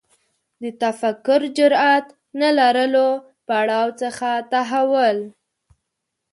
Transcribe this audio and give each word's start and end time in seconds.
د 0.61 0.63
تفکر 0.81 1.41
جرئت 1.57 2.07
نه 2.41 2.49
لرلو 2.59 3.09
پړاو 3.47 3.87
څخه 4.01 4.29
تحول 4.51 5.17